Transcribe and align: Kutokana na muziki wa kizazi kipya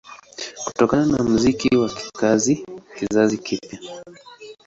Kutokana 0.63 1.05
na 1.05 1.21
muziki 1.23 1.75
wa 1.77 1.89
kizazi 2.99 3.37
kipya 3.43 3.79